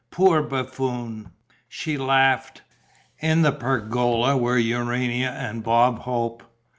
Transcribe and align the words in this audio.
"Poor 0.09 0.41
buffoon!" 0.41 1.29
She 1.69 1.95
laughed. 1.95 2.63
In 3.19 3.43
the 3.43 3.51
pergola 3.51 4.35
were 4.35 4.57
Urania 4.57 5.29
and 5.29 5.61
Bob 5.63 5.99
Hope. 5.99 6.41